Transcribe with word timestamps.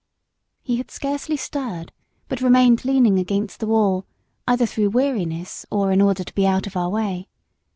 He 0.63 0.77
had 0.77 0.89
scarcely 0.89 1.37
stirred, 1.37 1.91
but 2.27 2.41
remained 2.41 2.83
leaning 2.85 3.19
against 3.19 3.59
the 3.59 3.67
wall 3.67 4.07
either 4.47 4.65
through 4.65 4.89
weariness, 4.89 5.63
or 5.69 5.91
in 5.91 6.01
order 6.01 6.23
to 6.23 6.33
be 6.33 6.47
out 6.47 6.65
of 6.65 6.75
our 6.75 6.89
way. 6.89 7.27